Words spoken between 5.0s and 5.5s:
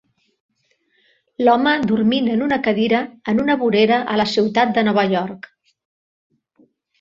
York.